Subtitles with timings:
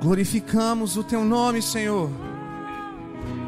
[0.00, 2.10] Glorificamos o teu nome, Senhor.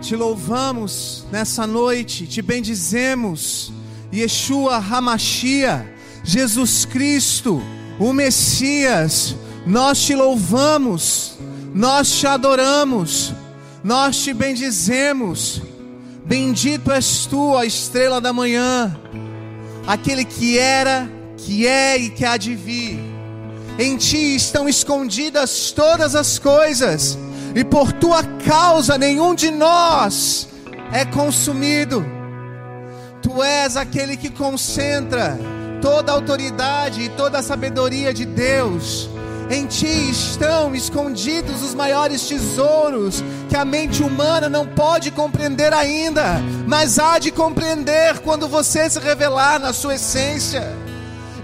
[0.03, 3.73] Te louvamos nessa noite, te bendizemos.
[4.13, 5.91] Yeshua Hamashia,
[6.23, 7.63] Jesus Cristo,
[7.99, 9.35] o Messias,
[9.67, 11.39] nós te louvamos,
[11.75, 13.33] nós te adoramos,
[13.83, 15.63] nós te bendizemos.
[16.27, 18.95] Bendito és tu, a estrela da manhã,
[19.87, 23.12] aquele que era, que é e que há de vir.
[23.79, 27.19] Em ti estão escondidas todas as coisas,
[27.55, 30.49] e por tua causa nenhum de nós
[30.93, 32.05] é consumido.
[33.23, 35.39] Tu és aquele que concentra
[35.81, 39.09] toda a autoridade e toda a sabedoria de Deus.
[39.51, 46.41] Em ti estão escondidos os maiores tesouros que a mente humana não pode compreender ainda,
[46.67, 50.82] mas há de compreender quando você se revelar na sua essência.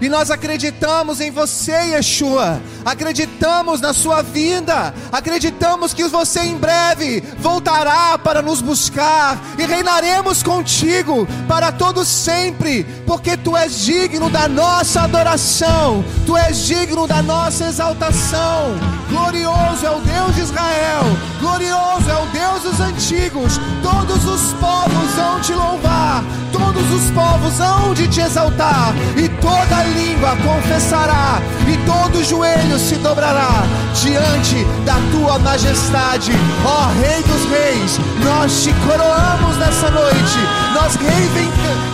[0.01, 2.61] E nós acreditamos em você, Yeshua.
[2.85, 4.93] Acreditamos na sua vinda.
[5.11, 12.85] Acreditamos que você em breve voltará para nos buscar e reinaremos contigo para todo sempre,
[13.05, 16.03] porque tu és digno da nossa adoração.
[16.25, 18.77] Tu és digno da nossa exaltação.
[19.09, 21.03] Glorioso é o Deus de Israel.
[21.39, 22.38] Glorioso é o Deus
[22.79, 23.59] antigos.
[23.81, 26.23] Todos os povos vão te louvar.
[26.51, 32.95] Todos os povos vão de te exaltar e toda língua confessará, e todo joelho se
[32.95, 33.63] dobrará
[33.93, 36.31] diante da tua majestade,
[36.65, 37.99] ó Rei dos Reis.
[38.23, 40.39] Nós te coroamos nessa noite,
[40.73, 40.95] nós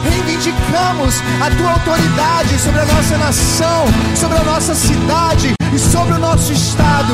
[0.04, 6.20] reivindicamos a tua autoridade sobre a nossa nação, sobre a nossa cidade e sobre o
[6.20, 7.14] nosso estado.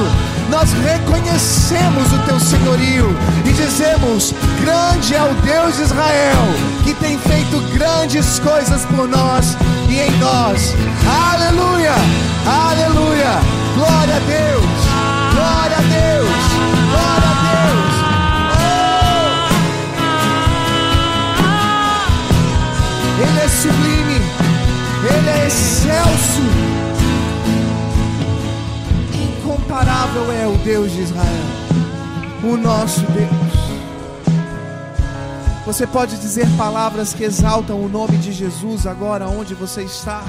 [0.51, 6.45] Nós reconhecemos o teu senhorio e dizemos: Grande é o Deus de Israel,
[6.83, 9.55] que tem feito grandes coisas por nós
[9.87, 10.75] e em nós.
[11.31, 11.93] Aleluia!
[12.45, 13.39] Aleluia!
[13.75, 14.65] Glória a Deus!
[15.33, 16.29] Glória a Deus!
[16.91, 17.95] Glória a Deus!
[18.57, 18.91] Oh!
[23.23, 24.19] Ele é sublime,
[25.09, 26.80] Ele é excelso.
[29.81, 31.43] Incomparável é o Deus de Israel,
[32.43, 33.31] o nosso Deus.
[35.65, 40.21] Você pode dizer palavras que exaltam o nome de Jesus agora onde você está.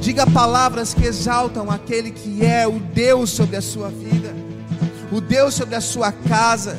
[0.00, 4.34] Diga palavras que exaltam aquele que é o Deus sobre a sua vida,
[5.12, 6.76] o Deus sobre a sua casa.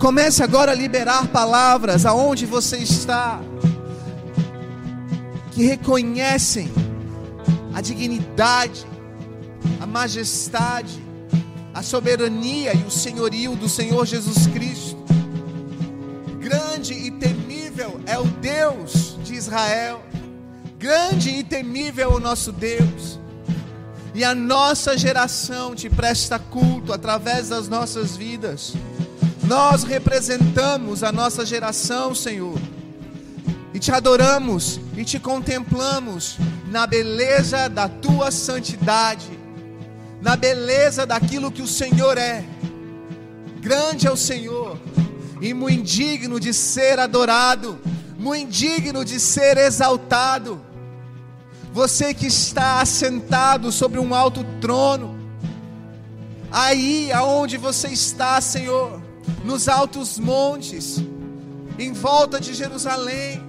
[0.00, 3.40] Comece agora a liberar palavras aonde você está,
[5.52, 6.68] que reconhecem
[7.72, 8.92] a dignidade,
[9.80, 11.02] a majestade,
[11.72, 15.04] a soberania e o senhorio do Senhor Jesus Cristo
[16.44, 20.04] grande e temível é o Deus de Israel.
[20.78, 23.18] Grande e temível é o nosso Deus.
[24.14, 28.74] E a nossa geração te presta culto através das nossas vidas.
[29.44, 32.58] Nós representamos a nossa geração, Senhor.
[33.72, 36.36] E te adoramos e te contemplamos
[36.70, 39.30] na beleza da tua santidade,
[40.24, 42.42] na beleza daquilo que o Senhor é.
[43.60, 44.78] Grande é o Senhor
[45.38, 47.78] e muito indigno de ser adorado,
[48.18, 50.64] muito indigno de ser exaltado.
[51.74, 55.14] Você que está assentado sobre um alto trono,
[56.50, 59.02] aí aonde você está, Senhor,
[59.44, 61.02] nos altos montes,
[61.78, 63.42] em volta de Jerusalém,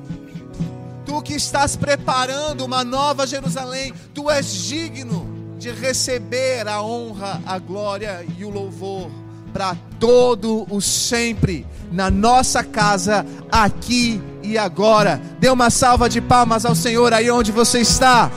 [1.05, 5.24] tu que estás preparando uma nova Jerusalém, tu és digno
[5.65, 9.09] de receber a honra, a glória e o louvor
[9.51, 15.19] para todo o sempre na nossa casa, aqui e agora.
[15.39, 18.29] Dê uma salva de palmas ao Senhor aí onde você está.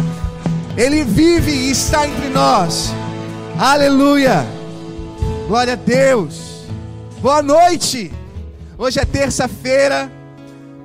[0.75, 2.95] Ele vive e está entre nós.
[3.59, 4.47] Aleluia.
[5.49, 6.65] Glória a Deus.
[7.21, 8.11] Boa noite.
[8.79, 10.11] Hoje é terça-feira.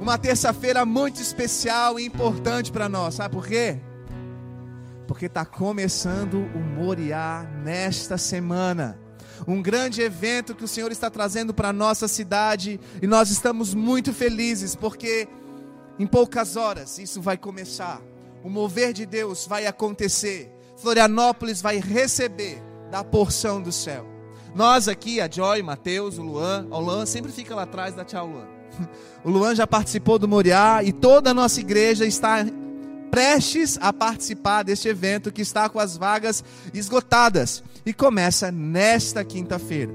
[0.01, 3.13] Uma terça-feira muito especial e importante para nós.
[3.13, 3.78] Sabe por quê?
[5.08, 9.00] Porque está começando o Moriá nesta semana
[9.48, 13.74] um grande evento que o Senhor está trazendo para a nossa cidade e nós estamos
[13.74, 15.28] muito felizes porque
[16.00, 18.02] em poucas horas isso vai começar.
[18.44, 20.52] O mover de Deus vai acontecer.
[20.78, 22.62] Florianópolis vai receber
[22.92, 24.06] da porção do céu.
[24.54, 28.28] Nós aqui, a Joy, Mateus, o Luan, o Luan sempre fica lá atrás da tchau
[28.28, 28.48] Luan.
[29.24, 32.46] O Luan já participou do Moriá e toda a nossa igreja está
[33.13, 36.44] prestes a participar deste evento que está com as vagas
[36.74, 39.94] esgotadas e começa nesta quinta-feira.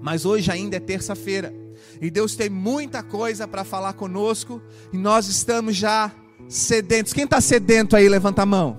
[0.00, 1.52] Mas hoje ainda é terça-feira
[2.00, 4.62] e Deus tem muita coisa para falar conosco
[4.92, 6.12] e nós estamos já
[6.48, 7.12] sedentos.
[7.12, 8.78] Quem está sedento aí, levanta a mão.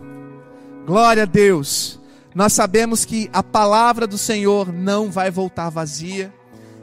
[0.85, 1.99] Glória a Deus.
[2.33, 6.33] Nós sabemos que a palavra do Senhor não vai voltar vazia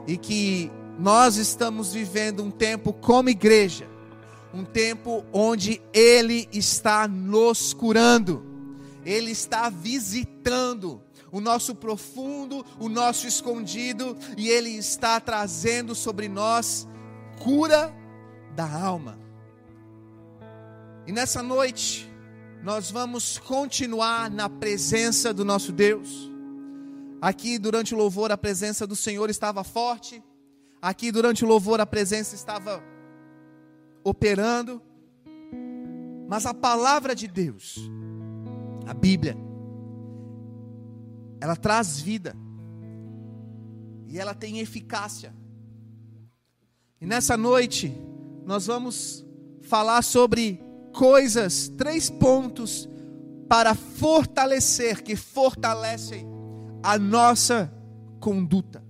[0.07, 3.87] e que nós estamos vivendo um tempo como igreja,
[4.57, 8.43] um tempo onde Ele está nos curando,
[9.05, 16.89] Ele está visitando o nosso profundo, o nosso escondido, e Ele está trazendo sobre nós
[17.39, 17.95] cura
[18.55, 19.19] da alma.
[21.07, 22.11] E nessa noite,
[22.63, 26.33] nós vamos continuar na presença do nosso Deus.
[27.21, 30.23] Aqui durante o louvor, a presença do Senhor estava forte.
[30.81, 32.83] Aqui durante o louvor, a presença estava
[34.09, 34.81] operando.
[36.29, 37.79] Mas a palavra de Deus,
[38.87, 39.37] a Bíblia,
[41.41, 42.35] ela traz vida.
[44.09, 45.35] E ela tem eficácia.
[47.01, 47.93] E nessa noite,
[48.45, 49.27] nós vamos
[49.63, 50.61] falar sobre
[50.95, 52.89] coisas, três pontos
[53.49, 56.27] para fortalecer, que fortalecem
[56.83, 57.73] a nossa
[58.21, 58.85] conduta.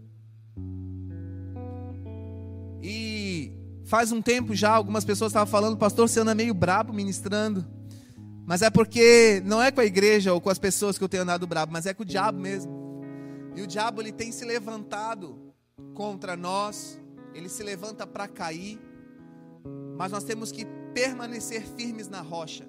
[2.83, 3.56] E
[3.87, 7.65] faz um tempo já, algumas pessoas estavam falando, pastor, você anda meio brabo ministrando.
[8.45, 11.23] Mas é porque não é com a igreja ou com as pessoas que eu tenho
[11.23, 12.73] andado brabo, mas é com o diabo mesmo.
[13.55, 15.39] E o diabo ele tem se levantado
[15.95, 17.01] contra nós,
[17.33, 18.79] ele se levanta para cair,
[19.97, 22.67] mas nós temos que permanecer firmes na rocha.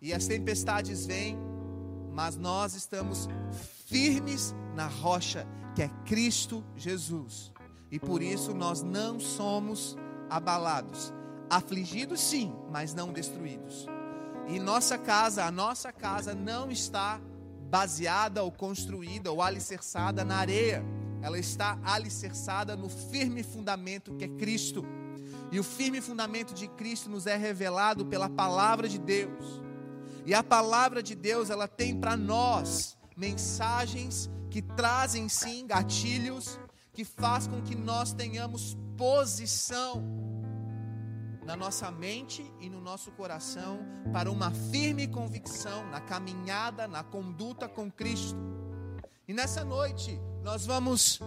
[0.00, 1.36] E as tempestades vêm,
[2.12, 3.28] mas nós estamos
[3.86, 7.52] firmes na rocha, que é Cristo Jesus.
[7.90, 9.96] E por isso nós não somos
[10.28, 11.12] abalados.
[11.50, 13.86] Afligidos sim, mas não destruídos.
[14.48, 17.20] E nossa casa, a nossa casa não está
[17.68, 20.82] baseada ou construída ou alicerçada na areia.
[21.20, 24.84] Ela está alicerçada no firme fundamento que é Cristo.
[25.50, 29.62] E o firme fundamento de Cristo nos é revelado pela palavra de Deus.
[30.24, 36.58] E a palavra de Deus, ela tem para nós mensagens que trazem sim gatilhos
[36.98, 40.02] que faz com que nós tenhamos posição
[41.46, 43.78] na nossa mente e no nosso coração
[44.12, 48.36] para uma firme convicção na caminhada, na conduta com Cristo.
[49.28, 51.20] E nessa noite nós vamos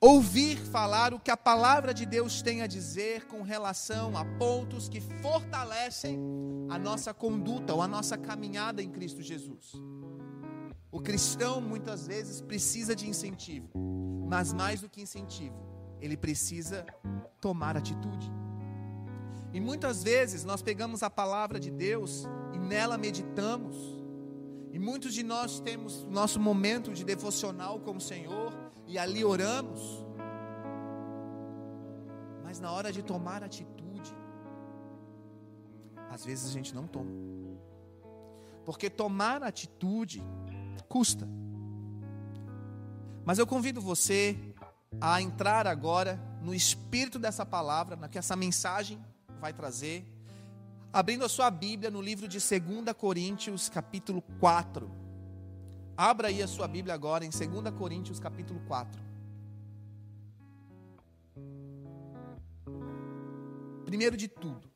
[0.00, 4.88] ouvir falar o que a palavra de Deus tem a dizer com relação a pontos
[4.88, 6.20] que fortalecem
[6.70, 9.72] a nossa conduta ou a nossa caminhada em Cristo Jesus.
[10.92, 13.68] O cristão muitas vezes precisa de incentivo,
[14.28, 15.56] mas mais do que incentivo,
[16.00, 16.84] ele precisa
[17.40, 18.30] tomar atitude.
[19.52, 23.76] E muitas vezes nós pegamos a palavra de Deus e nela meditamos.
[24.72, 28.52] E muitos de nós temos nosso momento de devocional com o Senhor
[28.86, 30.04] e ali oramos.
[32.44, 34.12] Mas na hora de tomar atitude,
[36.08, 37.10] às vezes a gente não toma.
[38.64, 40.22] Porque tomar atitude
[40.88, 41.28] custa.
[43.24, 44.36] Mas eu convido você
[45.00, 48.98] a entrar agora no espírito dessa palavra, na que essa mensagem
[49.40, 50.04] vai trazer.
[50.92, 54.90] Abrindo a sua Bíblia no livro de 2 Coríntios, capítulo 4.
[55.96, 59.00] Abra aí a sua Bíblia agora em 2 Coríntios, capítulo 4.
[63.84, 64.70] Primeiro de tudo,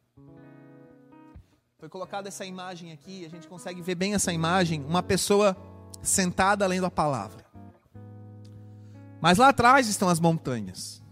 [1.78, 5.56] foi colocada essa imagem aqui, a gente consegue ver bem essa imagem, uma pessoa
[6.04, 7.44] sentada lendo a palavra.
[9.20, 11.02] Mas lá atrás estão as montanhas.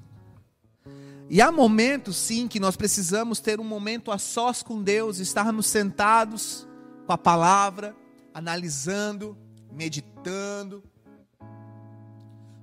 [1.31, 5.67] E há momentos, sim, que nós precisamos ter um momento a sós com Deus, estarmos
[5.67, 6.69] sentados
[7.07, 7.97] com a palavra,
[8.35, 9.37] analisando,
[9.73, 10.85] meditando.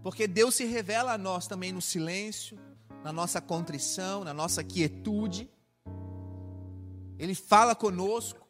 [0.04, 2.60] Porque Deus se revela a nós também no silêncio,
[3.04, 5.50] na nossa contrição, na nossa quietude.
[7.18, 8.49] Ele fala conosco.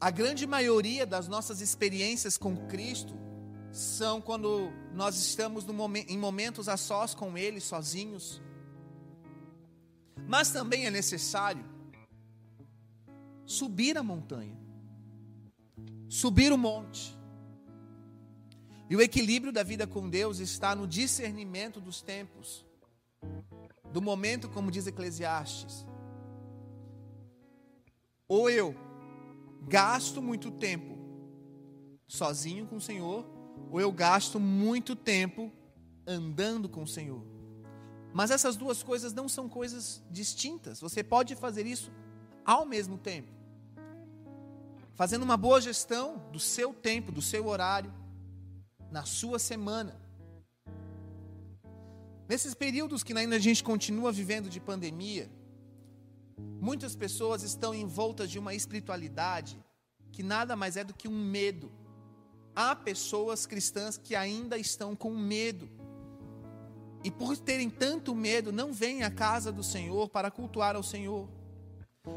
[0.00, 3.14] A grande maioria das nossas experiências com Cristo
[3.72, 5.64] são quando nós estamos
[6.08, 8.40] em momentos a sós com Ele, sozinhos
[10.28, 11.64] mas também é necessário
[13.46, 14.54] subir a montanha,
[16.06, 17.16] subir o monte.
[18.90, 22.66] E o equilíbrio da vida com Deus está no discernimento dos tempos,
[23.90, 25.86] do momento, como diz Eclesiastes.
[28.28, 28.74] Ou eu
[29.68, 30.98] gasto muito tempo
[32.06, 33.26] sozinho com o Senhor,
[33.70, 35.52] ou eu gasto muito tempo
[36.06, 37.22] andando com o Senhor.
[38.14, 40.80] Mas essas duas coisas não são coisas distintas.
[40.80, 41.92] Você pode fazer isso
[42.44, 43.30] ao mesmo tempo.
[44.94, 47.92] Fazendo uma boa gestão do seu tempo, do seu horário,
[48.90, 50.00] na sua semana.
[52.26, 55.30] Nesses períodos que ainda a gente continua vivendo de pandemia,
[56.60, 59.58] muitas pessoas estão envoltas de uma espiritualidade
[60.12, 61.70] que nada mais é do que um medo
[62.58, 65.70] há pessoas cristãs que ainda estão com medo.
[67.04, 71.28] E por terem tanto medo, não vêm à casa do Senhor para cultuar ao Senhor.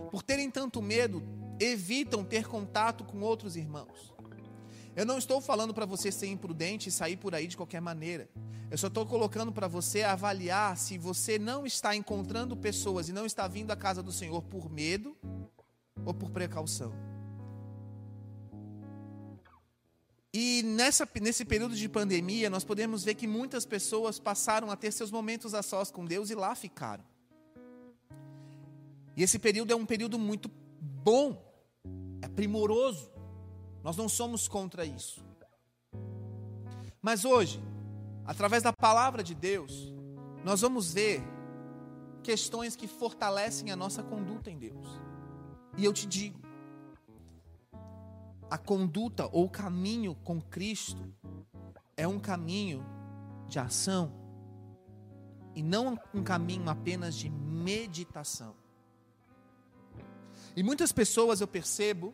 [0.10, 1.22] Por terem tanto medo,
[1.60, 4.11] evitam ter contato com outros irmãos.
[4.96, 8.30] Eu não estou falando para você ser imprudente e sair por aí de qualquer maneira.
[8.70, 13.26] Eu só estou colocando para você avaliar se você não está encontrando pessoas e não
[13.26, 15.16] está vindo à casa do Senhor por medo
[16.06, 16.94] ou por precaução.
[20.34, 24.92] E nessa, nesse período de pandemia, nós podemos ver que muitas pessoas passaram a ter
[24.92, 27.04] seus momentos a sós com Deus e lá ficaram.
[29.16, 31.42] E esse período é um período muito bom,
[32.22, 33.12] é primoroso.
[33.84, 35.24] Nós não somos contra isso.
[37.02, 37.62] Mas hoje,
[38.26, 39.92] através da palavra de Deus,
[40.44, 41.24] nós vamos ver
[42.22, 44.88] questões que fortalecem a nossa conduta em Deus.
[45.78, 46.40] E eu te digo,
[48.50, 51.12] a conduta ou caminho com Cristo
[51.96, 52.86] é um caminho
[53.48, 54.14] de ação
[55.56, 58.56] e não um caminho apenas de meditação.
[60.56, 62.14] E muitas pessoas eu percebo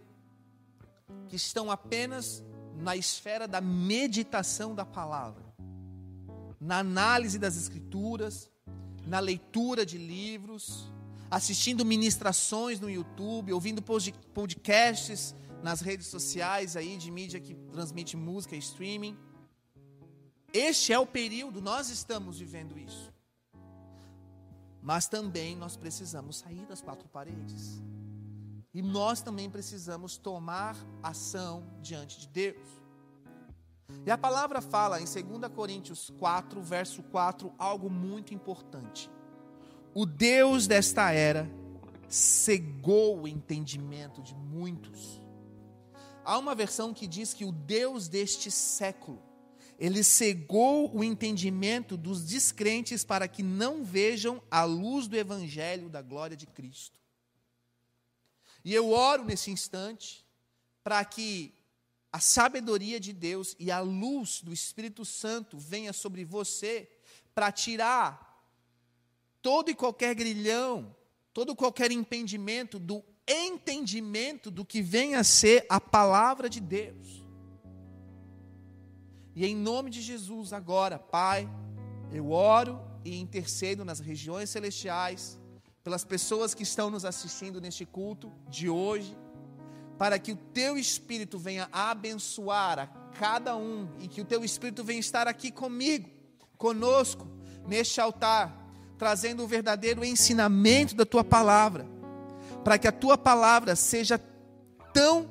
[1.27, 2.43] que estão apenas
[2.75, 5.43] na esfera da meditação da palavra,
[6.59, 8.49] na análise das escrituras,
[9.05, 10.91] na leitura de livros,
[11.29, 18.55] assistindo ministrações no YouTube, ouvindo podcasts nas redes sociais aí de mídia que transmite música
[18.55, 19.17] e streaming.
[20.53, 23.13] Este é o período, nós estamos vivendo isso.
[24.81, 27.81] Mas também nós precisamos sair das quatro paredes.
[28.77, 32.61] E nós também precisamos tomar ação diante de Deus.
[34.05, 39.09] E a palavra fala em 2 Coríntios 4, verso 4, algo muito importante.
[39.95, 41.49] O Deus desta era
[42.07, 45.23] cegou o entendimento de muitos.
[46.23, 49.19] Há uma versão que diz que o Deus deste século,
[49.79, 56.03] ele cegou o entendimento dos descrentes para que não vejam a luz do evangelho da
[56.03, 57.06] glória de Cristo.
[58.67, 60.27] E eu oro nesse instante
[60.83, 61.53] para que
[62.11, 66.91] a sabedoria de Deus e a luz do Espírito Santo venha sobre você
[67.33, 68.45] para tirar
[69.41, 70.93] todo e qualquer grilhão,
[71.33, 77.25] todo e qualquer impedimento do entendimento do que vem a ser a palavra de Deus.
[79.33, 81.49] E em nome de Jesus, agora, Pai,
[82.11, 85.39] eu oro e intercedo nas regiões celestiais
[85.87, 89.17] pelas pessoas que estão nos assistindo neste culto de hoje,
[89.97, 94.83] para que o teu Espírito venha abençoar a cada um e que o teu Espírito
[94.83, 96.09] venha estar aqui comigo,
[96.57, 97.25] conosco,
[97.65, 101.87] neste altar, trazendo o verdadeiro ensinamento da tua palavra,
[102.65, 104.19] para que a tua palavra seja
[104.93, 105.29] tão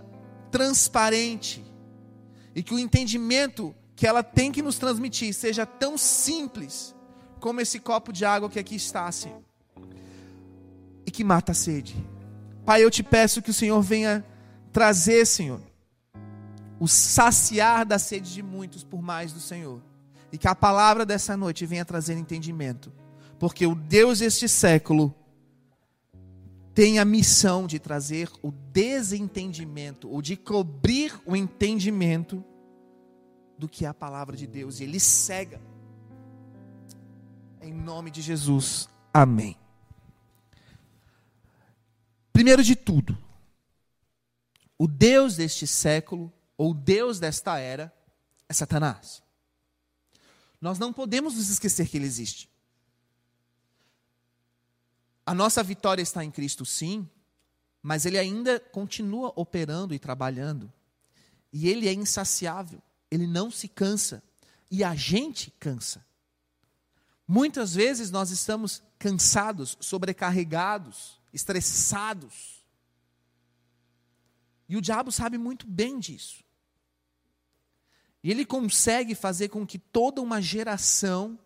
[0.51, 1.63] transparente
[2.55, 6.95] e que o entendimento que ela tem que nos transmitir seja tão simples
[7.41, 9.46] como esse copo de água que aqui está, Senhor
[11.17, 11.97] que mata a sede.
[12.67, 14.23] Pai, eu te peço que o Senhor venha
[14.71, 15.63] trazer, Senhor,
[16.79, 19.81] o saciar da sede de muitos por mais do Senhor.
[20.31, 22.93] E que a palavra dessa noite venha trazer entendimento.
[23.39, 25.15] Porque o Deus deste século
[26.75, 32.45] tem a missão de trazer o desentendimento, ou de cobrir o entendimento
[33.59, 34.81] do que é a palavra de Deus.
[34.81, 35.59] E ele cega.
[37.63, 38.87] Em nome de Jesus.
[39.15, 39.57] Amém.
[42.37, 43.17] Primeiro de tudo,
[44.77, 47.91] o Deus deste século, ou Deus desta era,
[48.47, 49.23] é Satanás.
[50.61, 52.51] Nós não podemos nos esquecer que ele existe.
[55.25, 57.09] A nossa vitória está em Cristo, sim,
[57.83, 60.71] mas ele ainda continua operando e trabalhando.
[61.51, 64.23] E ele é insaciável, ele não se cansa.
[64.71, 66.05] E a gente cansa.
[67.27, 72.65] Muitas vezes nós estamos cansados, sobrecarregados, estressados.
[74.69, 76.43] E o diabo sabe muito bem disso.
[78.25, 81.39] E ele consegue fazer com que toda uma geração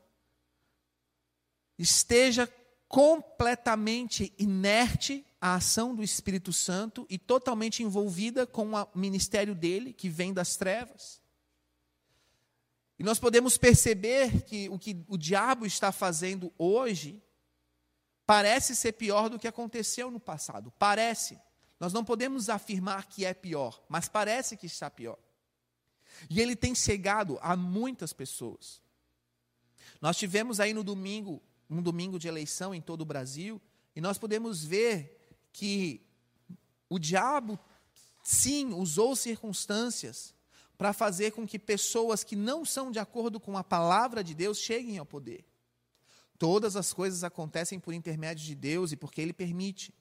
[1.76, 2.50] esteja
[2.88, 10.08] completamente inerte à ação do Espírito Santo e totalmente envolvida com o ministério dele, que
[10.08, 11.20] vem das trevas.
[12.98, 17.22] E nós podemos perceber que o que o diabo está fazendo hoje
[18.30, 20.72] parece ser pior do que aconteceu no passado.
[20.78, 21.36] Parece.
[21.80, 25.18] Nós não podemos afirmar que é pior, mas parece que está pior.
[26.30, 28.80] E ele tem cegado a muitas pessoas.
[30.00, 33.60] Nós tivemos aí no domingo, um domingo de eleição em todo o Brasil,
[33.96, 36.00] e nós podemos ver que
[36.88, 37.58] o diabo,
[38.22, 40.32] sim, usou circunstâncias
[40.78, 44.58] para fazer com que pessoas que não são de acordo com a palavra de Deus
[44.58, 45.49] cheguem ao poder.
[46.40, 49.92] Todas as coisas acontecem por intermédio de Deus e porque Ele permite.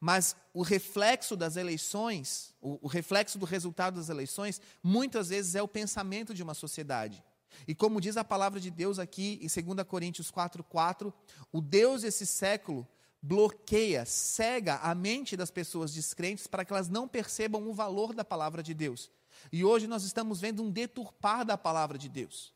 [0.00, 5.60] Mas o reflexo das eleições, o, o, reflexo do resultado das eleições, muitas vezes é
[5.60, 7.22] o pensamento de uma sociedade.
[7.68, 11.12] E como diz a palavra de Deus aqui em 2 Coríntios 4,4,
[11.52, 12.88] o Deus desse século
[13.20, 18.24] bloqueia, cega a mente das pessoas descrentes para que elas não percebam o valor da
[18.24, 19.10] palavra de Deus.
[19.52, 22.54] E hoje nós estamos vendo um deturpar da palavra de Deus.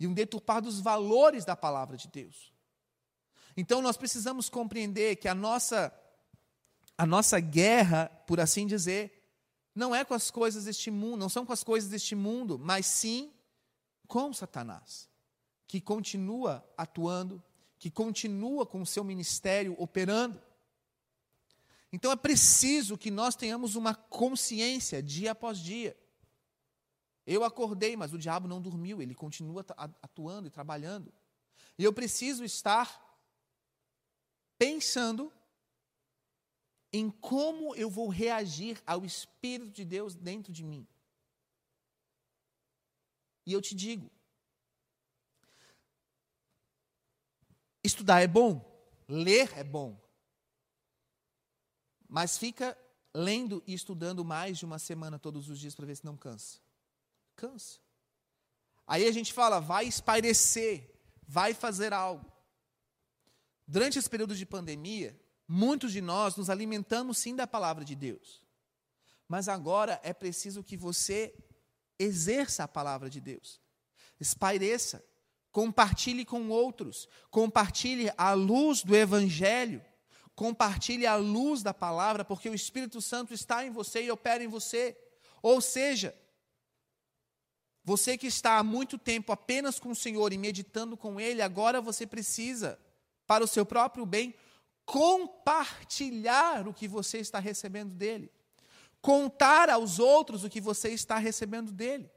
[0.00, 2.55] E um deturpar dos valores da palavra de Deus.
[3.56, 5.92] Então nós precisamos compreender que a nossa
[6.98, 9.16] a nossa guerra, por assim dizer,
[9.74, 12.86] não é com as coisas deste mundo, não são com as coisas deste mundo, mas
[12.86, 13.30] sim
[14.06, 15.08] com Satanás,
[15.66, 17.42] que continua atuando,
[17.78, 20.40] que continua com o seu ministério operando.
[21.92, 25.94] Então é preciso que nós tenhamos uma consciência dia após dia.
[27.26, 29.66] Eu acordei, mas o diabo não dormiu, ele continua
[30.00, 31.12] atuando e trabalhando.
[31.78, 33.05] E eu preciso estar
[34.58, 35.32] pensando
[36.92, 40.86] em como eu vou reagir ao Espírito de Deus dentro de mim.
[43.44, 44.10] E eu te digo:
[47.84, 48.64] estudar é bom,
[49.08, 50.00] ler é bom,
[52.08, 52.76] mas fica
[53.14, 56.58] lendo e estudando mais de uma semana todos os dias para ver se não cansa.
[57.34, 57.78] Cansa.
[58.86, 60.94] Aí a gente fala, vai espairecer,
[61.26, 62.30] vai fazer algo.
[63.66, 65.18] Durante esse período de pandemia,
[65.48, 68.42] muitos de nós nos alimentamos sim da palavra de Deus.
[69.28, 71.34] Mas agora é preciso que você
[71.98, 73.60] exerça a palavra de Deus.
[74.20, 75.04] Espaireça,
[75.50, 79.84] compartilhe com outros, compartilhe a luz do evangelho,
[80.34, 84.48] compartilhe a luz da palavra, porque o Espírito Santo está em você e opera em
[84.48, 84.96] você.
[85.42, 86.14] Ou seja,
[87.82, 91.80] você que está há muito tempo apenas com o Senhor e meditando com Ele, agora
[91.80, 92.78] você precisa,
[93.26, 94.34] para o seu próprio bem,
[94.84, 98.30] compartilhar o que você está recebendo dele.
[99.00, 102.10] Contar aos outros o que você está recebendo dele.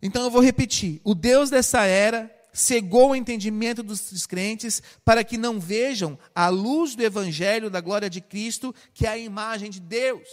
[0.00, 5.36] Então eu vou repetir: o Deus dessa era cegou o entendimento dos descrentes para que
[5.36, 9.78] não vejam a luz do Evangelho da glória de Cristo, que é a imagem de
[9.78, 10.26] Deus.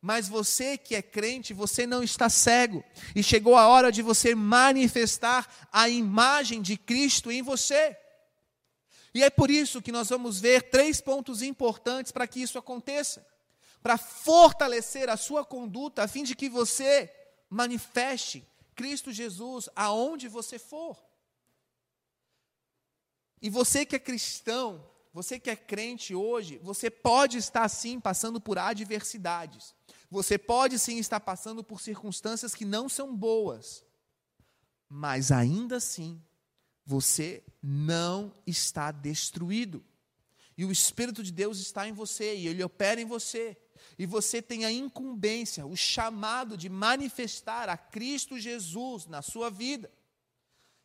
[0.00, 2.84] Mas você que é crente, você não está cego.
[3.14, 7.96] E chegou a hora de você manifestar a imagem de Cristo em você.
[9.14, 13.26] E é por isso que nós vamos ver três pontos importantes para que isso aconteça.
[13.82, 17.12] Para fortalecer a sua conduta, a fim de que você
[17.50, 20.96] manifeste Cristo Jesus aonde você for.
[23.40, 28.40] E você que é cristão, você que é crente hoje, você pode estar sim passando
[28.40, 29.74] por adversidades.
[30.10, 33.84] Você pode sim estar passando por circunstâncias que não são boas.
[34.88, 36.22] Mas ainda assim,
[36.84, 39.84] você não está destruído.
[40.56, 43.56] E o Espírito de Deus está em você e ele opera em você.
[43.98, 49.90] E você tem a incumbência, o chamado de manifestar a Cristo Jesus na sua vida.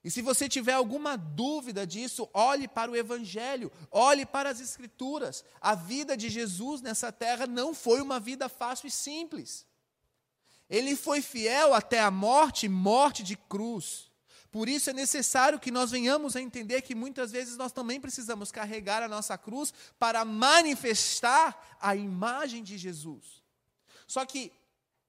[0.03, 5.43] E se você tiver alguma dúvida disso, olhe para o Evangelho, olhe para as Escrituras.
[5.59, 9.65] A vida de Jesus nessa terra não foi uma vida fácil e simples.
[10.69, 14.06] Ele foi fiel até a morte morte de cruz.
[14.51, 18.51] Por isso é necessário que nós venhamos a entender que muitas vezes nós também precisamos
[18.51, 23.43] carregar a nossa cruz para manifestar a imagem de Jesus.
[24.07, 24.51] Só que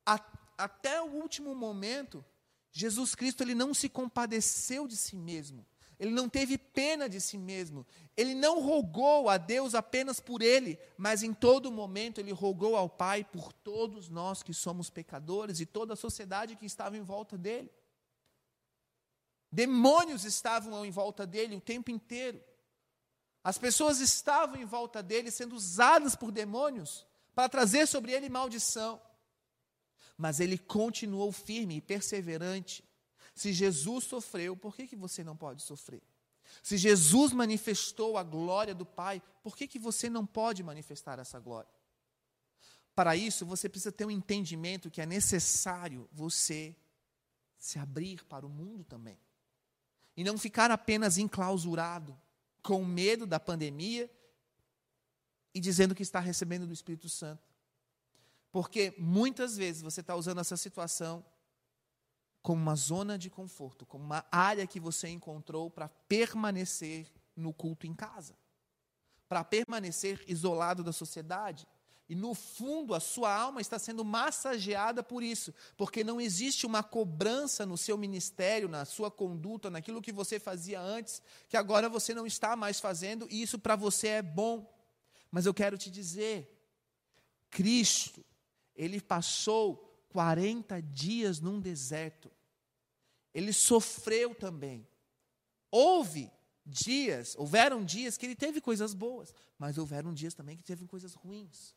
[0.04, 0.20] a,
[0.56, 2.24] até o último momento,
[2.72, 5.64] Jesus Cristo ele não se compadeceu de si mesmo.
[5.98, 7.84] Ele não teve pena de si mesmo.
[8.16, 12.88] Ele não rogou a Deus apenas por ele, mas em todo momento ele rogou ao
[12.88, 17.36] Pai por todos nós que somos pecadores e toda a sociedade que estava em volta
[17.36, 17.70] dele.
[19.50, 22.42] Demônios estavam em volta dele o tempo inteiro.
[23.42, 29.00] As pessoas estavam em volta dele sendo usadas por demônios para trazer sobre ele maldição
[30.18, 32.84] mas ele continuou firme e perseverante.
[33.36, 36.02] Se Jesus sofreu, por que, que você não pode sofrer?
[36.60, 41.38] Se Jesus manifestou a glória do Pai, por que, que você não pode manifestar essa
[41.38, 41.70] glória?
[42.96, 46.74] Para isso, você precisa ter um entendimento que é necessário você
[47.56, 49.20] se abrir para o mundo também.
[50.18, 52.18] E não ficar apenas enclausurado,
[52.60, 54.10] com medo da pandemia
[55.54, 57.48] e dizendo que está recebendo do Espírito Santo.
[58.50, 61.24] Porque muitas vezes você está usando essa situação
[62.42, 67.86] como uma zona de conforto, como uma área que você encontrou para permanecer no culto
[67.86, 68.36] em casa,
[69.28, 71.64] para permanecer isolado da sociedade,
[72.08, 76.82] E no fundo, a sua alma está sendo massageada por isso, porque não existe uma
[76.82, 82.14] cobrança no seu ministério, na sua conduta, naquilo que você fazia antes, que agora você
[82.14, 84.74] não está mais fazendo, e isso para você é bom.
[85.30, 86.50] Mas eu quero te dizer,
[87.50, 88.24] Cristo,
[88.74, 92.30] ele passou 40 dias num deserto.
[93.34, 94.88] Ele sofreu também.
[95.70, 96.30] Houve
[96.64, 101.12] dias, houveram dias que ele teve coisas boas, mas houveram dias também que teve coisas
[101.12, 101.76] ruins.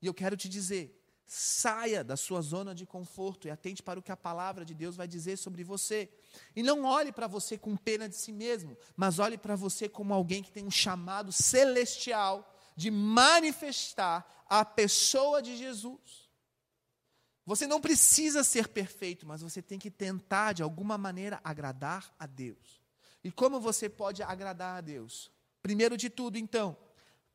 [0.00, 4.02] E eu quero te dizer: saia da sua zona de conforto e atente para o
[4.02, 6.10] que a palavra de Deus vai dizer sobre você.
[6.56, 10.14] E não olhe para você com pena de si mesmo, mas olhe para você como
[10.14, 16.28] alguém que tem um chamado celestial de manifestar a pessoa de Jesus.
[17.44, 22.26] Você não precisa ser perfeito, mas você tem que tentar, de alguma maneira, agradar a
[22.26, 22.82] Deus.
[23.24, 25.30] E como você pode agradar a Deus?
[25.62, 26.76] Primeiro de tudo, então,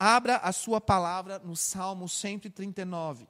[0.06, 3.26] Abra a sua palavra no Salmo 139.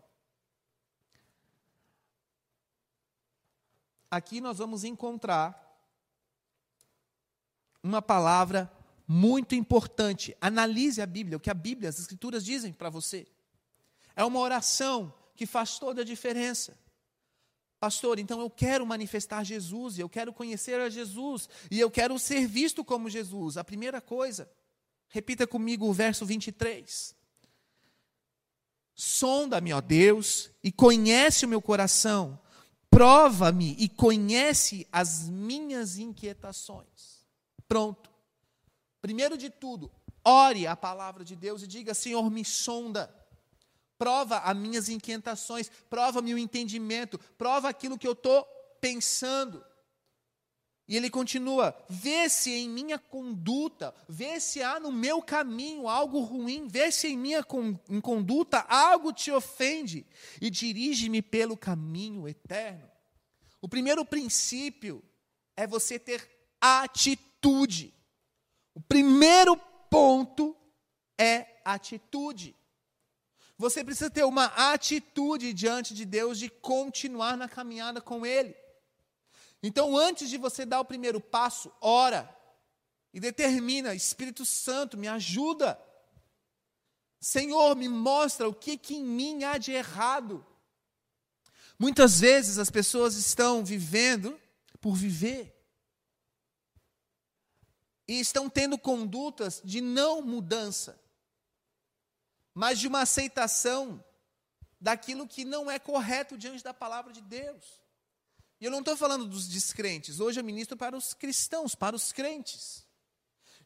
[4.09, 5.55] Aqui nós vamos encontrar
[7.83, 8.75] uma palavra
[9.07, 10.35] muito importante.
[10.41, 13.27] Analise a Bíblia, o que a Bíblia, as Escrituras dizem para você.
[14.15, 16.75] É uma oração que faz toda a diferença.
[17.79, 22.47] Pastor, então eu quero manifestar Jesus, eu quero conhecer a Jesus, e eu quero ser
[22.47, 23.57] visto como Jesus.
[23.57, 24.49] A primeira coisa
[25.13, 27.15] Repita comigo o verso 23.
[28.95, 32.39] Sonda-me, ó Deus, e conhece o meu coração.
[32.89, 37.27] Prova-me e conhece as minhas inquietações.
[37.67, 38.09] Pronto.
[39.03, 39.91] Primeiro de tudo,
[40.25, 43.13] ore a palavra de Deus e diga: Senhor, me sonda.
[43.99, 48.43] Prova as minhas inquietações, prova-me o entendimento, prova aquilo que eu estou
[48.81, 49.63] pensando.
[50.87, 56.19] E ele continua: vê se em minha conduta, vê se há no meu caminho algo
[56.19, 57.45] ruim, vê se em minha
[57.89, 60.05] em conduta algo te ofende,
[60.41, 62.89] e dirige-me pelo caminho eterno.
[63.61, 65.01] O primeiro princípio
[65.55, 67.93] é você ter atitude.
[68.75, 69.55] O primeiro
[69.89, 70.55] ponto
[71.17, 72.55] é atitude.
[73.57, 78.53] Você precisa ter uma atitude diante de Deus de continuar na caminhada com Ele.
[79.65, 82.29] Então, antes de você dar o primeiro passo, ora
[83.13, 85.79] e determina: Espírito Santo, me ajuda.
[87.21, 90.45] Senhor, me mostra o que, que em mim há de errado.
[91.79, 94.37] Muitas vezes as pessoas estão vivendo
[94.81, 95.57] por viver.
[98.05, 100.99] E estão tendo condutas de não mudança,
[102.53, 104.03] mas de uma aceitação
[104.79, 107.82] daquilo que não é correto diante da palavra de Deus.
[108.63, 112.13] E eu não estou falando dos descrentes, hoje eu ministro para os cristãos, para os
[112.13, 112.87] crentes.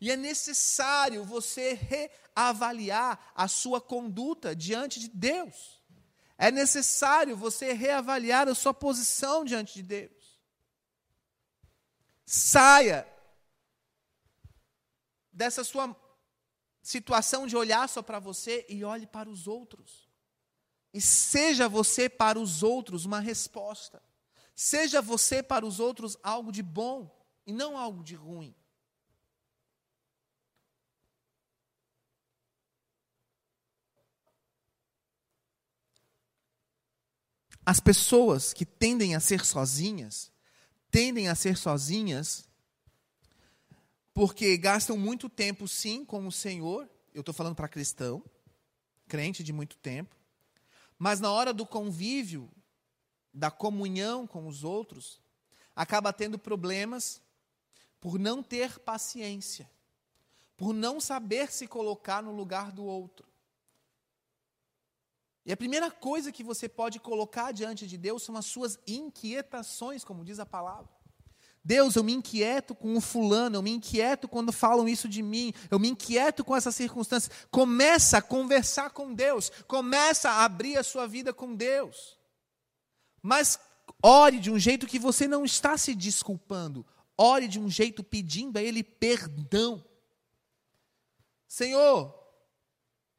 [0.02, 5.80] E é necessário você reavaliar a sua conduta diante de Deus.
[6.36, 10.42] É necessário você reavaliar a sua posição diante de Deus.
[12.26, 13.08] Saia
[15.32, 15.96] dessa sua
[16.82, 20.10] situação de olhar só para você e olhe para os outros.
[20.92, 24.02] E seja você para os outros uma resposta.
[24.60, 27.16] Seja você para os outros algo de bom
[27.46, 28.56] e não algo de ruim.
[37.64, 40.32] As pessoas que tendem a ser sozinhas,
[40.90, 42.50] tendem a ser sozinhas
[44.12, 46.90] porque gastam muito tempo, sim, com o Senhor.
[47.14, 48.24] Eu estou falando para cristão,
[49.08, 50.16] crente de muito tempo.
[50.98, 52.52] Mas na hora do convívio,
[53.38, 55.22] da comunhão com os outros,
[55.76, 57.22] acaba tendo problemas
[58.02, 59.70] por não ter paciência,
[60.58, 63.28] por não saber se colocar no lugar do outro.
[65.46, 70.04] E a primeira coisa que você pode colocar diante de Deus são as suas inquietações,
[70.04, 70.90] como diz a palavra.
[71.64, 75.54] Deus, eu me inquieto com o fulano, eu me inquieto quando falam isso de mim,
[75.70, 77.46] eu me inquieto com essas circunstâncias.
[77.52, 82.17] Começa a conversar com Deus, começa a abrir a sua vida com Deus.
[83.28, 83.60] Mas
[84.02, 86.86] ore de um jeito que você não está se desculpando.
[87.18, 89.84] Ore de um jeito pedindo a Ele perdão.
[91.46, 92.18] Senhor,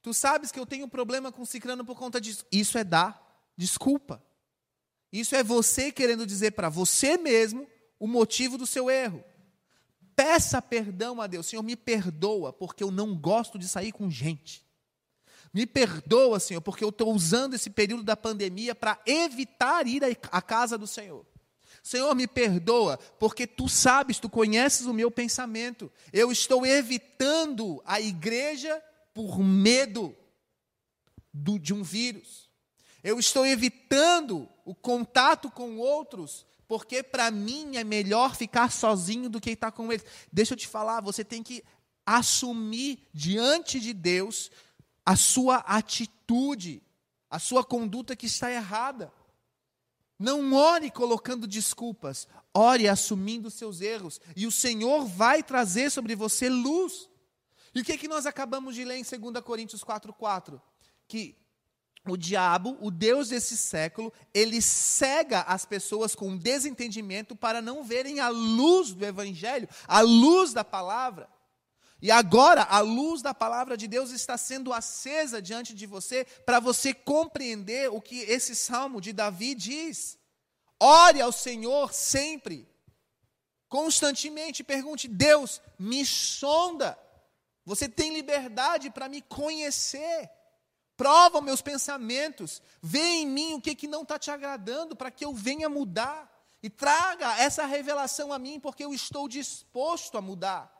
[0.01, 2.47] tu sabes que eu tenho problema com ciclano por conta disso.
[2.51, 3.23] Isso é dar
[3.55, 4.25] desculpa.
[5.12, 7.68] Isso é você querendo dizer para você mesmo
[8.01, 9.23] o motivo do seu erro.
[10.16, 11.47] Peça perdão a Deus.
[11.47, 14.66] Senhor, me perdoa, porque eu não gosto de sair com gente.
[15.59, 20.40] Me perdoa, Senhor, porque eu estou usando esse período da pandemia para evitar ir à
[20.40, 21.27] casa do Senhor.
[21.83, 25.90] Senhor, me perdoa, porque tu sabes, tu conheces o meu pensamento.
[26.12, 28.81] Eu estou evitando a igreja
[29.12, 30.14] por medo
[31.35, 32.49] do, de um vírus.
[33.03, 39.40] Eu estou evitando o contato com outros, porque para mim é melhor ficar sozinho do
[39.40, 40.07] que estar com eles.
[40.33, 41.64] Deixa eu te falar, você tem que
[42.07, 44.53] assumir diante de Deus
[45.09, 46.83] a sua atitude,
[47.31, 49.11] a sua conduta que está errada.
[50.18, 56.51] Não ore colocando desculpas, ore assumindo seus erros, e o Senhor vai trazer sobre você
[56.51, 57.09] luz.
[57.75, 60.61] E o que, é que nós acabamos de ler em 2 Coríntios 4,4?
[61.07, 61.35] Que
[62.07, 68.21] o diabo, o Deus desse século, ele cega as pessoas com desentendimento para não verem
[68.21, 71.31] a luz do Evangelho, a luz da palavra.
[72.01, 76.61] E agora a luz da palavra de Deus está sendo acesa diante de você para
[76.61, 80.17] você compreender o que esse salmo de Davi diz.
[80.81, 82.69] Ore ao Senhor sempre,
[83.69, 86.97] constantemente, pergunte: Deus, me sonda.
[87.65, 90.31] Você tem liberdade para me conhecer.
[90.97, 92.63] Prova meus pensamentos.
[92.81, 96.33] Vê em mim o que, que não está te agradando para que eu venha mudar.
[96.63, 100.78] E traga essa revelação a mim, porque eu estou disposto a mudar.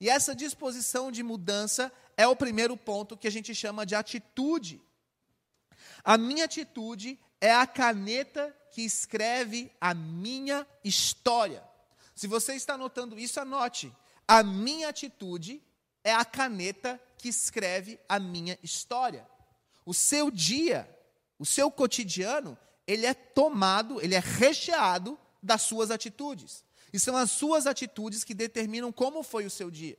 [0.00, 4.80] E essa disposição de mudança é o primeiro ponto que a gente chama de atitude.
[6.02, 11.62] A minha atitude é a caneta que escreve a minha história.
[12.14, 13.94] Se você está anotando isso, anote.
[14.26, 15.62] A minha atitude
[16.02, 19.26] é a caneta que escreve a minha história.
[19.84, 20.88] O seu dia,
[21.38, 26.64] o seu cotidiano, ele é tomado, ele é recheado das suas atitudes.
[26.92, 29.98] E são as suas atitudes que determinam como foi o seu dia.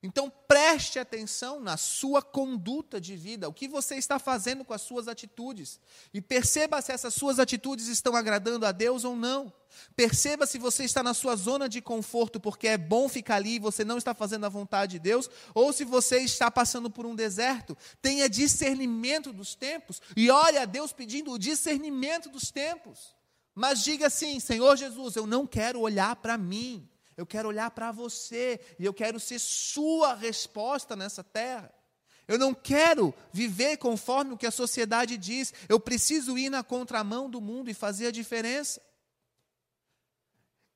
[0.00, 4.82] Então preste atenção na sua conduta de vida, o que você está fazendo com as
[4.82, 5.80] suas atitudes.
[6.14, 9.52] E perceba se essas suas atitudes estão agradando a Deus ou não.
[9.96, 13.58] Perceba se você está na sua zona de conforto porque é bom ficar ali e
[13.58, 17.14] você não está fazendo a vontade de Deus, ou se você está passando por um
[17.16, 17.76] deserto.
[18.00, 23.17] Tenha discernimento dos tempos e ore a Deus pedindo o discernimento dos tempos.
[23.58, 27.90] Mas diga assim: Senhor Jesus, eu não quero olhar para mim, eu quero olhar para
[27.90, 31.74] você e eu quero ser sua resposta nessa terra.
[32.28, 35.52] Eu não quero viver conforme o que a sociedade diz.
[35.68, 38.80] Eu preciso ir na contramão do mundo e fazer a diferença.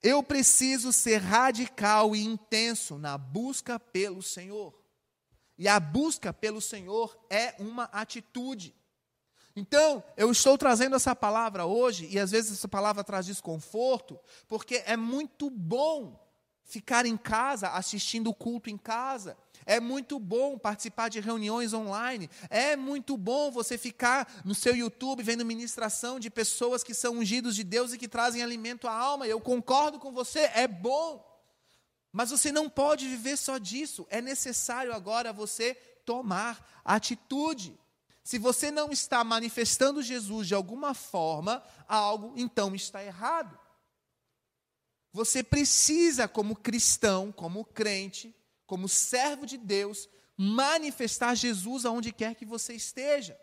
[0.02, 4.76] Eu preciso ser radical e intenso na busca pelo Senhor.
[5.56, 8.74] E a busca pelo Senhor é uma atitude.
[9.54, 14.82] Então, eu estou trazendo essa palavra hoje, e às vezes essa palavra traz desconforto, porque
[14.86, 16.18] é muito bom
[16.64, 19.36] ficar em casa, assistindo o culto em casa.
[19.66, 22.30] É muito bom participar de reuniões online.
[22.48, 27.54] É muito bom você ficar no seu YouTube vendo ministração de pessoas que são ungidos
[27.54, 29.26] de Deus e que trazem alimento à alma.
[29.26, 31.22] Eu concordo com você, é bom.
[32.10, 34.06] Mas você não pode viver só disso.
[34.10, 37.78] É necessário agora você tomar atitude.
[38.22, 43.58] Se você não está manifestando Jesus de alguma forma, algo então está errado.
[45.12, 48.34] Você precisa, como cristão, como crente,
[48.66, 53.38] como servo de Deus, manifestar Jesus aonde quer que você esteja,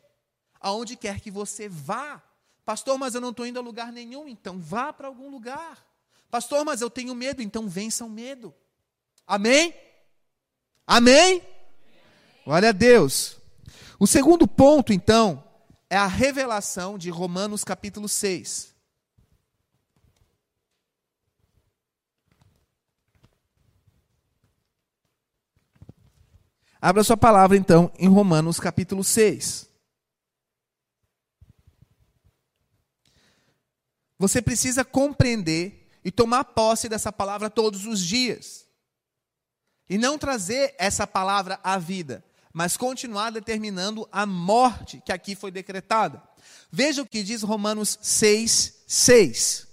[0.60, 2.24] aonde quer que você vá.
[2.66, 5.86] Pastor, mas eu não estou indo a lugar nenhum, então vá para algum lugar.
[6.32, 8.54] Pastor, mas eu tenho medo, então vença o medo.
[9.28, 9.76] Amém?
[10.88, 11.42] Amém?
[12.46, 13.39] Glória a Deus.
[14.00, 15.44] O segundo ponto, então,
[15.90, 18.74] é a revelação de Romanos capítulo 6.
[26.82, 29.70] Abra sua palavra, então, em Romanos capítulo 6.
[34.18, 38.66] Você precisa compreender e tomar posse dessa palavra todos os dias.
[39.90, 42.24] E não trazer essa palavra à vida
[42.60, 46.22] mas continuar determinando a morte que aqui foi decretada.
[46.70, 49.68] Veja o que diz Romanos 6, 6.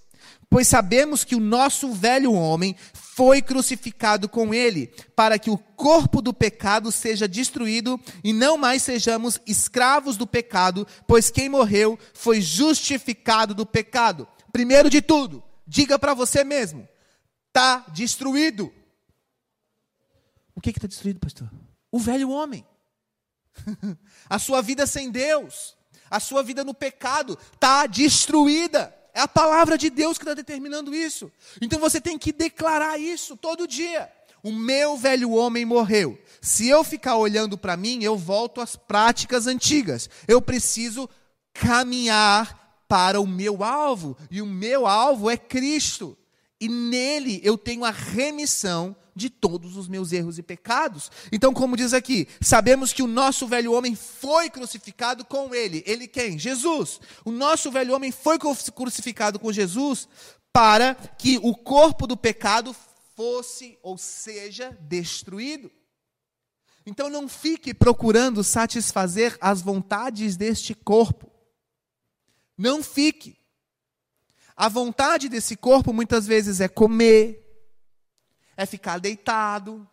[0.49, 6.23] Pois sabemos que o nosso velho homem foi crucificado com ele, para que o corpo
[6.23, 12.41] do pecado seja destruído e não mais sejamos escravos do pecado, pois quem morreu foi
[12.41, 14.29] justificado do pecado.
[14.53, 16.89] Primeiro de tudo, diga para você mesmo:
[17.49, 18.73] está destruído.
[20.55, 21.51] O que está destruído, pastor?
[21.97, 22.65] o velho homem.
[24.29, 25.77] a sua vida sem Deus,
[26.11, 28.95] a sua vida no pecado está destruída.
[29.13, 31.33] É a palavra de Deus que está determinando isso.
[31.61, 34.13] Então você tem que declarar isso todo dia.
[34.43, 36.19] O meu velho homem morreu.
[36.41, 40.09] Se eu ficar olhando para mim, eu volto às práticas antigas.
[40.29, 41.09] Eu preciso
[41.53, 44.17] caminhar para o meu alvo.
[44.31, 46.17] E o meu alvo é Cristo.
[46.61, 51.11] E nele eu tenho a remissão de todos os meus erros e pecados.
[51.33, 55.83] Então, como diz aqui, sabemos que o nosso velho homem foi crucificado com ele.
[55.87, 56.39] Ele quem?
[56.39, 57.01] Jesus.
[57.25, 60.07] O nosso velho homem foi crucificado com Jesus
[60.53, 62.77] para que o corpo do pecado
[63.17, 65.71] fosse ou seja destruído.
[66.85, 71.31] Então não fique procurando satisfazer as vontades deste corpo.
[72.57, 73.39] Não fique.
[74.55, 77.46] A vontade desse corpo muitas vezes é comer,
[78.57, 79.89] é ficar deitado.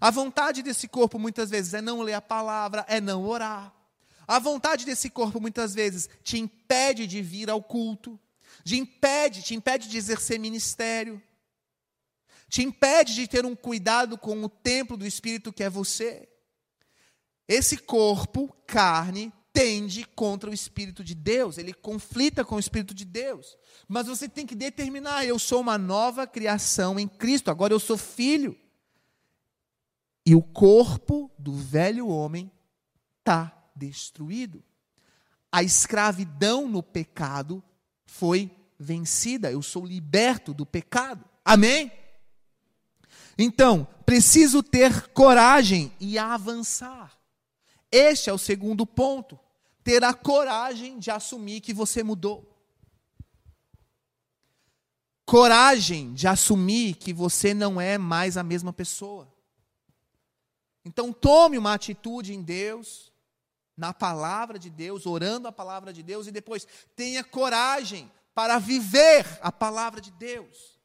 [0.00, 3.72] A vontade desse corpo muitas vezes é não ler a palavra, é não orar.
[4.26, 8.18] A vontade desse corpo muitas vezes te impede de vir ao culto,
[8.64, 11.20] te impede, te impede de exercer ministério,
[12.48, 16.28] te impede de ter um cuidado com o templo do Espírito que é você.
[17.48, 23.04] Esse corpo, carne, tende contra o Espírito de Deus, ele conflita com o Espírito de
[23.04, 23.56] Deus.
[23.88, 27.96] Mas você tem que determinar: eu sou uma nova criação em Cristo, agora eu sou
[27.96, 28.56] filho.
[30.24, 32.50] E o corpo do velho homem
[33.18, 34.62] está destruído.
[35.50, 37.62] A escravidão no pecado
[38.04, 41.24] foi vencida, eu sou liberto do pecado.
[41.44, 41.90] Amém?
[43.36, 47.19] Então, preciso ter coragem e avançar.
[47.90, 49.38] Este é o segundo ponto.
[49.82, 52.46] Ter a coragem de assumir que você mudou.
[55.24, 59.32] Coragem de assumir que você não é mais a mesma pessoa.
[60.84, 63.12] Então, tome uma atitude em Deus,
[63.76, 69.26] na palavra de Deus, orando a palavra de Deus, e depois tenha coragem para viver
[69.42, 70.78] a palavra de Deus.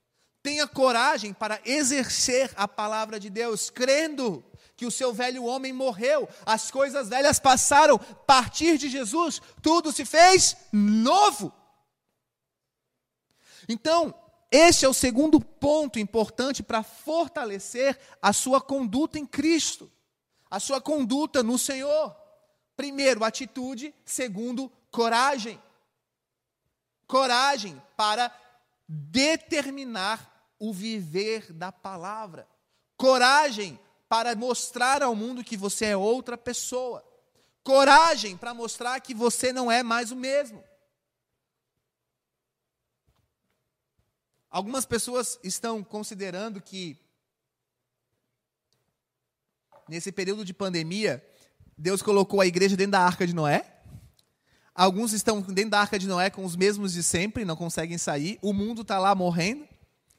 [0.43, 4.43] Tenha coragem para exercer a palavra de Deus, crendo
[4.75, 10.03] que o seu velho homem morreu, as coisas velhas passaram, partir de Jesus, tudo se
[10.03, 11.53] fez novo.
[13.67, 14.13] Então,
[14.51, 19.91] este é o segundo ponto importante para fortalecer a sua conduta em Cristo,
[20.49, 22.15] a sua conduta no Senhor.
[22.75, 25.61] Primeiro, atitude, segundo, coragem.
[27.07, 28.31] Coragem para
[28.88, 32.47] determinar o viver da palavra.
[32.97, 37.03] Coragem para mostrar ao mundo que você é outra pessoa.
[37.63, 40.63] Coragem para mostrar que você não é mais o mesmo.
[44.49, 46.97] Algumas pessoas estão considerando que,
[49.89, 51.25] nesse período de pandemia,
[51.77, 53.81] Deus colocou a igreja dentro da arca de Noé.
[54.73, 58.37] Alguns estão dentro da arca de Noé com os mesmos de sempre, não conseguem sair.
[58.41, 59.67] O mundo está lá morrendo.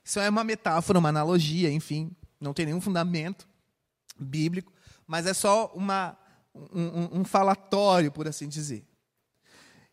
[0.05, 3.49] Isso é uma metáfora, uma analogia, enfim, não tem nenhum fundamento
[4.19, 4.73] bíblico,
[5.07, 6.17] mas é só uma,
[6.55, 8.87] um, um, falatório, por assim dizer.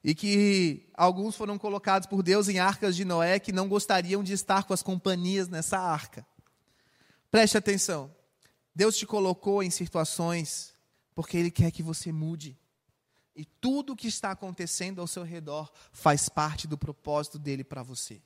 [0.03, 4.33] E que alguns foram colocados por Deus em arcas de Noé que não gostariam de
[4.33, 6.25] estar com as companhias nessa arca.
[7.31, 8.13] Preste atenção.
[8.75, 10.73] Deus te colocou em situações
[11.15, 12.57] porque Ele quer que você mude.
[13.35, 17.81] E tudo o que está acontecendo ao seu redor faz parte do propósito dele para
[17.81, 18.21] você.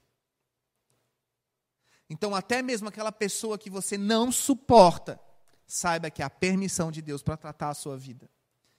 [2.09, 5.19] Então, até mesmo aquela pessoa que você não suporta,
[5.67, 8.29] saiba que a permissão de Deus para tratar a sua vida.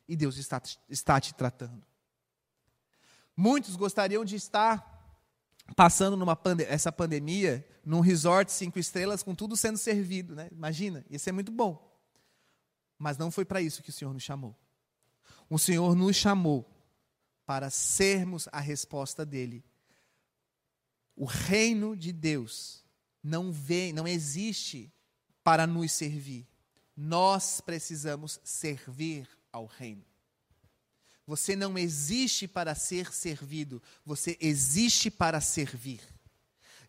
[0.08, 1.84] E Deus está, está te tratando.
[3.36, 4.96] Muitos gostariam de estar
[5.76, 10.48] passando numa pande essa pandemia num resort cinco estrelas com tudo sendo servido, né?
[10.50, 11.86] Imagina, ia ser muito bom.
[12.98, 14.58] Mas não foi para isso que o Senhor nos chamou.
[15.48, 16.68] O Senhor nos chamou
[17.46, 19.64] para sermos a resposta dele.
[21.14, 22.84] O reino de Deus
[23.22, 24.92] não vem, não existe
[25.42, 26.46] para nos servir.
[27.00, 30.04] Nós precisamos servir ao reino.
[31.28, 36.00] Você não existe para ser servido, você existe para servir.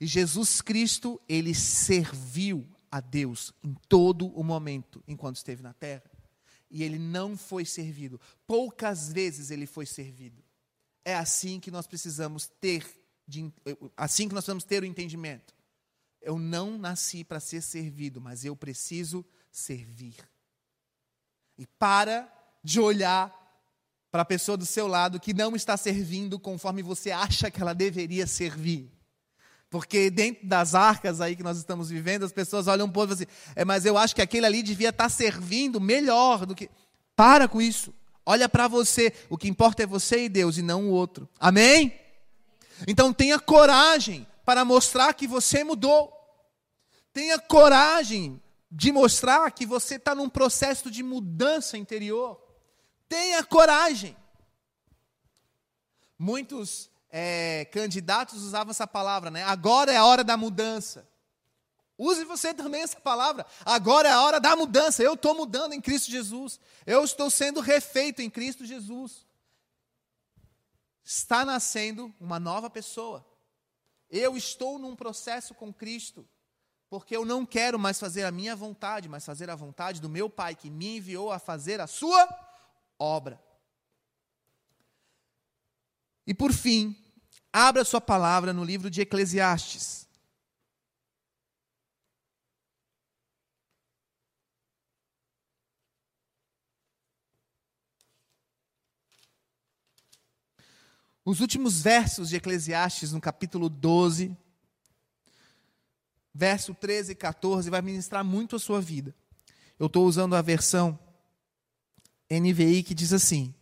[0.02, 6.10] E Jesus Cristo, ele serviu a Deus em todo o momento enquanto esteve na terra.
[6.72, 8.20] E ele não foi servido.
[8.48, 10.44] Poucas vezes ele foi servido.
[11.06, 12.84] É assim que nós precisamos ter,
[13.28, 13.54] de,
[13.96, 15.54] assim que nós precisamos ter o entendimento.
[16.20, 20.16] Eu não nasci para ser servido, mas eu preciso servir.
[21.58, 22.28] E para
[22.64, 23.36] de olhar
[24.12, 27.74] para a pessoa do seu lado que não está servindo conforme você acha que ela
[27.74, 28.92] deveria servir.
[29.70, 33.26] Porque dentro das arcas aí que nós estamos vivendo, as pessoas olham um pouco assim,
[33.56, 36.70] é, mas eu acho que aquele ali devia estar servindo melhor do que.
[37.16, 37.94] Para com isso.
[38.26, 39.14] Olha para você.
[39.30, 41.30] O que importa é você e Deus e não o outro.
[41.40, 41.94] Amém?
[42.88, 46.12] Então tenha coragem para mostrar que você mudou.
[47.14, 48.42] Tenha coragem
[48.72, 52.42] de mostrar que você está num processo de mudança interior.
[53.08, 54.16] Tenha coragem.
[56.18, 59.44] Muitos é, candidatos usavam essa palavra, né?
[59.44, 61.10] Agora é a hora da mudança.
[61.98, 63.46] Use você também essa palavra.
[63.66, 65.04] Agora é a hora da mudança.
[65.04, 66.60] Eu estou mudando em Cristo Jesus.
[66.86, 69.26] Eu estou sendo refeito em Cristo Jesus.
[71.04, 73.26] Está nascendo uma nova pessoa.
[74.10, 76.28] Eu estou num processo com Cristo,
[76.90, 80.30] porque eu não quero mais fazer a minha vontade, mas fazer a vontade do meu
[80.30, 82.28] Pai que me enviou a fazer a sua
[82.98, 83.40] obra.
[86.26, 86.96] E por fim,
[87.54, 90.08] abra sua palavra no livro de Eclesiastes.
[101.24, 104.36] Os últimos versos de Eclesiastes, no capítulo 12,
[106.34, 109.16] verso 13 e 14, vai ministrar muito a sua vida.
[109.78, 110.98] Eu estou usando a versão
[112.30, 113.54] NVI que diz assim: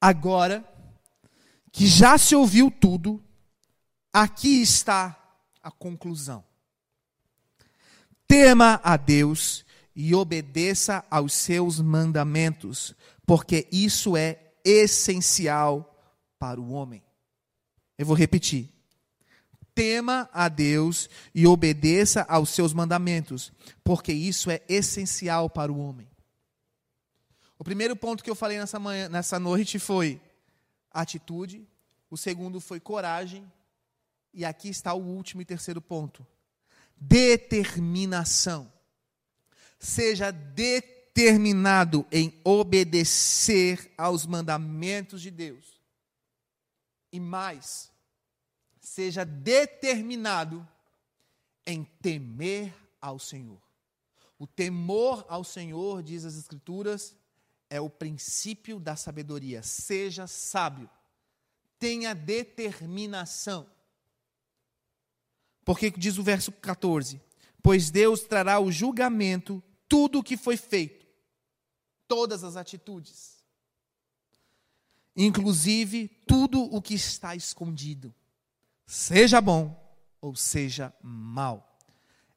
[0.00, 0.64] Agora
[1.72, 3.22] que já se ouviu tudo,
[4.12, 5.18] aqui está
[5.62, 6.44] a conclusão.
[8.28, 9.64] Tema a Deus
[9.94, 12.94] e obedeça aos seus mandamentos,
[13.26, 15.90] porque isso é essencial
[16.38, 17.02] para o homem.
[17.96, 18.73] Eu vou repetir.
[19.74, 23.52] Tema a Deus e obedeça aos seus mandamentos,
[23.82, 26.08] porque isso é essencial para o homem.
[27.58, 30.20] O primeiro ponto que eu falei nessa, manhã, nessa noite foi
[30.90, 31.66] atitude,
[32.10, 33.50] o segundo foi coragem,
[34.32, 36.26] e aqui está o último e terceiro ponto:
[36.96, 38.72] determinação.
[39.78, 45.74] Seja determinado em obedecer aos mandamentos de Deus
[47.14, 47.92] e mais,
[48.84, 50.66] seja determinado
[51.66, 53.60] em temer ao Senhor.
[54.38, 57.16] O temor ao Senhor, diz as Escrituras,
[57.70, 59.62] é o princípio da sabedoria.
[59.62, 60.88] Seja sábio,
[61.78, 63.66] tenha determinação.
[65.64, 67.20] Porque diz o verso 14:
[67.62, 71.06] Pois Deus trará o julgamento tudo o que foi feito,
[72.06, 73.34] todas as atitudes
[75.16, 78.14] inclusive tudo o que está escondido,
[78.86, 79.80] seja bom
[80.20, 81.78] ou seja mal.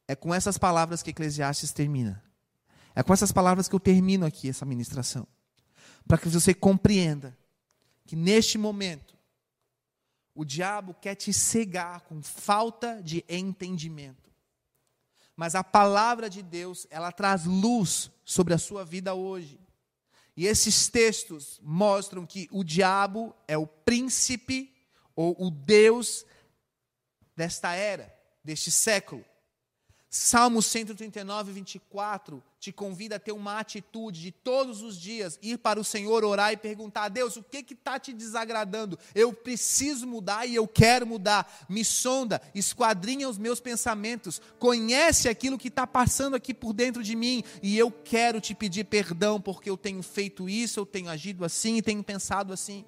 [0.08, 2.24] É com essas palavras que Eclesiastes termina.
[2.96, 5.28] É com essas palavras que eu termino aqui essa ministração.
[6.08, 7.38] Para que você compreenda
[8.06, 9.18] que neste momento
[10.34, 14.32] o diabo quer te cegar com falta de entendimento.
[15.36, 19.60] Mas a palavra de Deus, ela traz luz sobre a sua vida hoje.
[20.36, 24.74] E esses textos mostram que o diabo é o príncipe
[25.16, 26.24] ou o Deus
[27.38, 28.12] desta era,
[28.44, 29.24] deste século.
[30.10, 35.80] Salmo 139, 24 te convida a ter uma atitude de todos os dias ir para
[35.80, 38.98] o Senhor, orar e perguntar a Deus: o que está te desagradando?
[39.14, 41.68] Eu preciso mudar e eu quero mudar.
[41.70, 47.16] Me sonda, esquadrinha os meus pensamentos, conhece aquilo que está passando aqui por dentro de
[47.16, 51.46] mim e eu quero te pedir perdão porque eu tenho feito isso, eu tenho agido
[51.46, 52.86] assim e tenho pensado assim.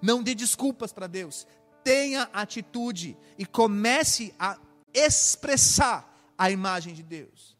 [0.00, 1.46] Não dê desculpas para Deus,
[1.84, 4.56] tenha atitude e comece a
[4.92, 7.56] expressar a imagem de Deus.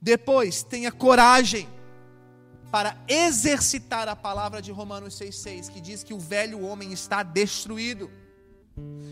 [0.00, 1.68] Depois, tenha coragem
[2.70, 8.10] para exercitar a palavra de Romanos 6,6, que diz que o velho homem está destruído.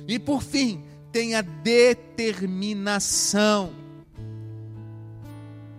[0.06, 3.72] E por fim, tenha determinação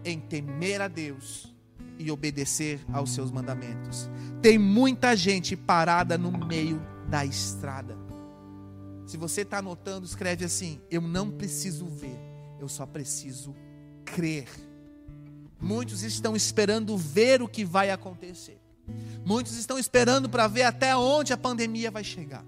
[0.03, 1.53] em temer a Deus
[1.97, 4.09] e obedecer aos seus mandamentos.
[4.41, 8.04] Tem muita gente parada no meio da estrada.
[9.05, 13.55] Se você está anotando, escreve assim: Eu não preciso ver eu só preciso
[14.03, 14.47] crer.
[15.59, 18.59] Muitos estão esperando ver o que vai acontecer.
[19.25, 22.43] Muitos estão esperando para ver até onde a pandemia vai chegar.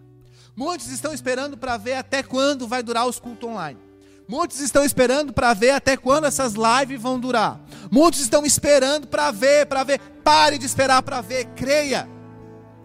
[0.55, 3.79] Muitos estão esperando para ver até quando vai durar os cultos online.
[4.27, 7.61] Muitos estão esperando para ver até quando essas lives vão durar.
[7.89, 9.99] Muitos estão esperando para ver, para ver.
[10.23, 12.07] Pare de esperar para ver, creia.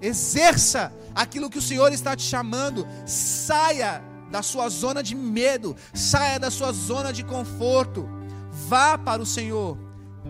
[0.00, 2.86] Exerça aquilo que o Senhor está te chamando.
[3.06, 8.08] Saia da sua zona de medo, saia da sua zona de conforto,
[8.50, 9.78] vá para o Senhor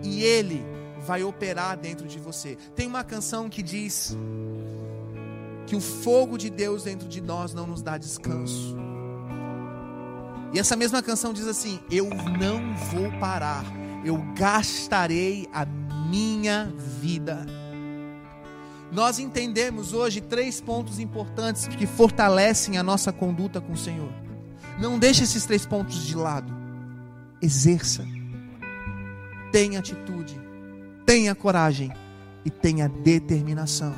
[0.03, 0.63] e Ele
[1.05, 2.57] vai operar dentro de você.
[2.75, 4.15] Tem uma canção que diz
[5.65, 8.75] que o fogo de Deus dentro de nós não nos dá descanso.
[10.53, 13.65] E essa mesma canção diz assim: Eu não vou parar,
[14.05, 17.62] eu gastarei a minha vida
[18.93, 24.11] nós entendemos hoje três pontos importantes que fortalecem a nossa conduta com o Senhor.
[24.79, 26.53] Não deixe esses três pontos de lado.
[27.41, 28.05] Exerça.
[29.51, 30.39] Tenha atitude,
[31.05, 31.91] tenha coragem
[32.45, 33.93] e tenha determinação.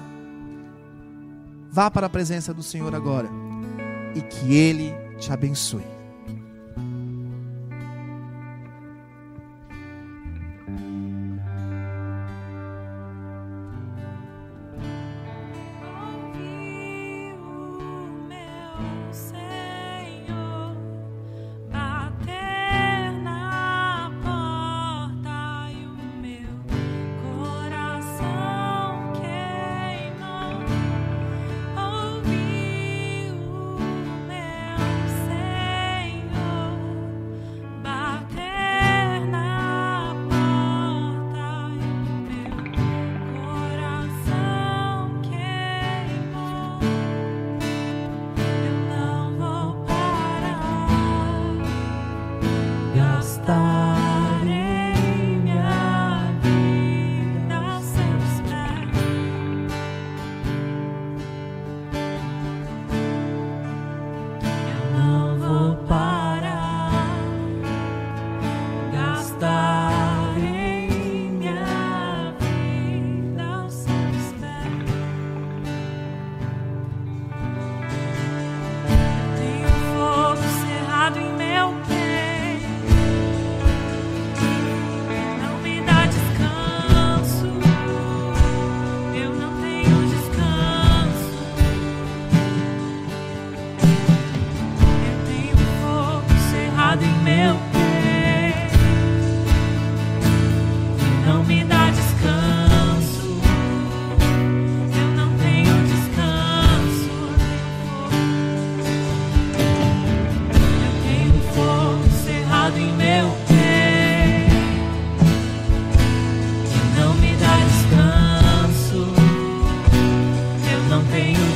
[1.70, 3.30] Vá para a presença do Senhor agora
[4.16, 5.95] e que Ele te abençoe.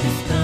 [0.01, 0.38] the stars.